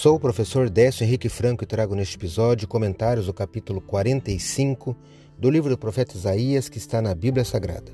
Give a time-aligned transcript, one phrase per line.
[0.00, 4.96] Sou o professor Décio Henrique Franco e trago neste episódio comentários do capítulo 45
[5.36, 7.90] do livro do profeta Isaías que está na Bíblia Sagrada.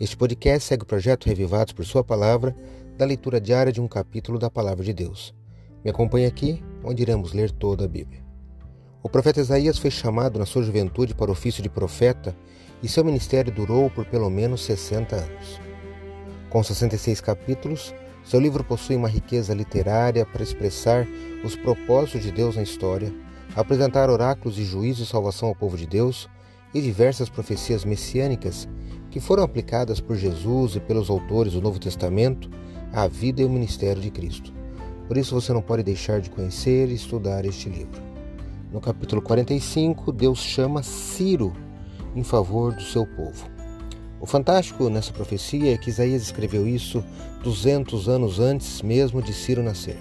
[0.00, 2.56] Este podcast segue o projeto Revivados por Sua Palavra,
[2.96, 5.34] da leitura diária de um capítulo da Palavra de Deus.
[5.84, 8.24] Me acompanhe aqui, onde iremos ler toda a Bíblia.
[9.02, 12.34] O profeta Isaías foi chamado na sua juventude para o ofício de profeta
[12.82, 15.65] e seu ministério durou por pelo menos 60 anos.
[16.56, 21.06] Com 66 capítulos, seu livro possui uma riqueza literária para expressar
[21.44, 23.12] os propósitos de Deus na história,
[23.54, 26.30] apresentar oráculos de juízo e salvação ao povo de Deus
[26.72, 28.66] e diversas profecias messiânicas
[29.10, 32.48] que foram aplicadas por Jesus e pelos autores do Novo Testamento
[32.90, 34.50] à vida e ao ministério de Cristo.
[35.06, 38.00] Por isso você não pode deixar de conhecer e estudar este livro.
[38.72, 41.52] No capítulo 45, Deus chama Ciro
[42.14, 43.55] em favor do seu povo.
[44.20, 47.04] O fantástico nessa profecia é que Isaías escreveu isso
[47.42, 49.98] 200 anos antes mesmo de Ciro nascer.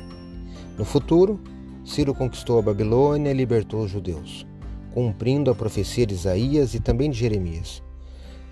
[0.78, 1.40] No futuro,
[1.84, 4.48] Ciro conquistou a Babilônia e libertou os judeus,
[4.94, 7.84] cumprindo a profecia de Isaías e também de Jeremias.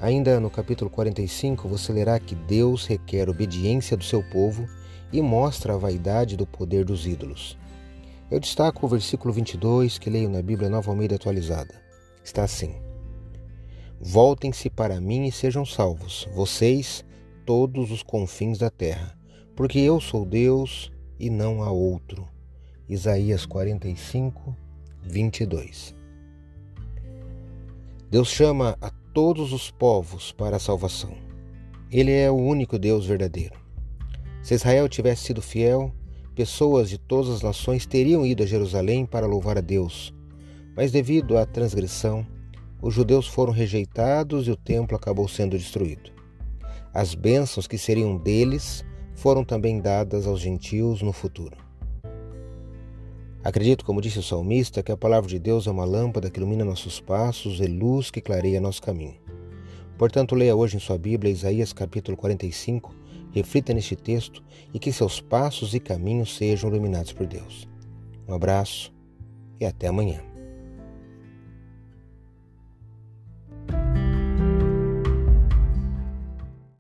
[0.01, 4.67] Ainda no capítulo 45, você lerá que Deus requer obediência do seu povo
[5.13, 7.57] e mostra a vaidade do poder dos ídolos.
[8.29, 11.73] Eu destaco o versículo 22 que leio na Bíblia Nova Almeida atualizada.
[12.21, 12.75] Está assim:
[14.05, 17.05] Voltem-se para mim e sejam salvos, vocês,
[17.45, 19.17] todos os confins da terra,
[19.55, 22.27] porque eu sou Deus e não há outro.
[22.89, 24.53] Isaías 45,
[25.03, 25.95] 22.
[28.11, 31.15] Deus chama a todos os povos para a salvação.
[31.89, 33.55] Ele é o único Deus verdadeiro.
[34.41, 35.93] Se Israel tivesse sido fiel,
[36.35, 40.13] pessoas de todas as nações teriam ido a Jerusalém para louvar a Deus.
[40.75, 42.27] Mas devido à transgressão,
[42.83, 46.11] os judeus foram rejeitados e o templo acabou sendo destruído.
[46.93, 48.83] As bênçãos que seriam deles
[49.15, 51.55] foram também dadas aos gentios no futuro.
[53.41, 56.65] Acredito, como disse o salmista, que a palavra de Deus é uma lâmpada que ilumina
[56.65, 59.15] nossos passos e luz que clareia nosso caminho.
[59.97, 62.93] Portanto, leia hoje em sua Bíblia Isaías capítulo 45,
[63.31, 64.43] reflita neste texto
[64.73, 67.65] e que seus passos e caminhos sejam iluminados por Deus.
[68.27, 68.93] Um abraço
[69.57, 70.32] e até amanhã.